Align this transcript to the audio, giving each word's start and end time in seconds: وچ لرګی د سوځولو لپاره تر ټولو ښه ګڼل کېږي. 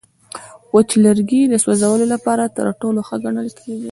وچ 0.73 0.89
لرګی 1.05 1.41
د 1.47 1.53
سوځولو 1.63 2.05
لپاره 2.13 2.43
تر 2.57 2.65
ټولو 2.81 2.99
ښه 3.07 3.15
ګڼل 3.23 3.47
کېږي. 3.59 3.89